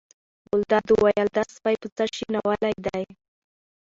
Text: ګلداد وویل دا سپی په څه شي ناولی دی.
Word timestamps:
ګلداد 0.49 0.87
وویل 0.91 1.27
دا 1.37 1.43
سپی 1.55 1.75
په 1.81 1.87
څه 1.95 2.03
شي 2.15 2.25
ناولی 2.33 2.73
دی. 2.85 3.03